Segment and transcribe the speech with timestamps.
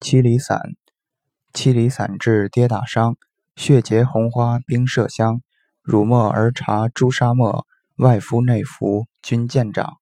[0.00, 0.60] 七厘散
[1.52, 3.16] 七厘散治跌打伤
[3.54, 5.42] 血竭红花冰麝香
[5.82, 9.99] 乳沫儿茶朱砂末外敷内服均见长。